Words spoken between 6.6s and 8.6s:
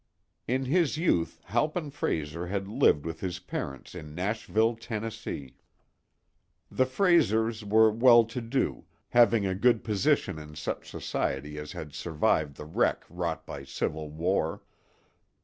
The Fraysers were well to